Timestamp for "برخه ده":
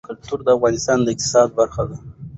1.59-1.95